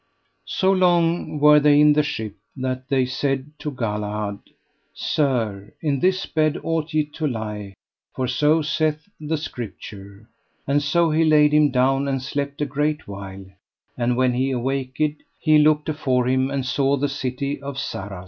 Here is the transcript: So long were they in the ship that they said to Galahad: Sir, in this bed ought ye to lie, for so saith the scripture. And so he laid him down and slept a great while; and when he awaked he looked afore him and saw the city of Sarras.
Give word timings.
So 0.47 0.71
long 0.71 1.37
were 1.37 1.59
they 1.59 1.79
in 1.79 1.93
the 1.93 2.01
ship 2.01 2.33
that 2.57 2.89
they 2.89 3.05
said 3.05 3.51
to 3.59 3.69
Galahad: 3.69 4.39
Sir, 4.95 5.73
in 5.79 5.99
this 5.99 6.25
bed 6.25 6.57
ought 6.63 6.91
ye 6.91 7.05
to 7.13 7.27
lie, 7.27 7.75
for 8.15 8.27
so 8.27 8.63
saith 8.63 9.07
the 9.19 9.37
scripture. 9.37 10.27
And 10.65 10.81
so 10.81 11.11
he 11.11 11.23
laid 11.23 11.53
him 11.53 11.69
down 11.69 12.07
and 12.07 12.19
slept 12.19 12.61
a 12.61 12.65
great 12.65 13.07
while; 13.07 13.45
and 13.95 14.17
when 14.17 14.33
he 14.33 14.49
awaked 14.49 14.99
he 15.39 15.59
looked 15.59 15.87
afore 15.87 16.25
him 16.27 16.49
and 16.49 16.65
saw 16.65 16.97
the 16.97 17.07
city 17.07 17.61
of 17.61 17.77
Sarras. 17.77 18.19